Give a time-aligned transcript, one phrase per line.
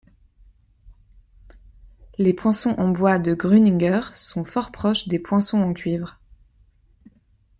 [2.17, 6.19] Les poinçons en bois de Grüniger sont fort proches des poinçons en cuivre.